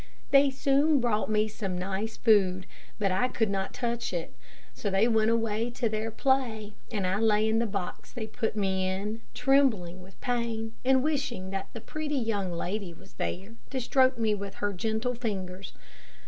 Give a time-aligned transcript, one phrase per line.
[0.31, 2.65] They soon brought me some nice food,
[2.97, 4.33] but I could not touch it;
[4.73, 8.55] so they went away to their play, and I lay in the box they put
[8.55, 13.79] me in, trembling with pain, and wishing that the pretty young lady was there, to
[13.79, 15.71] stroke me with her gentle fingers.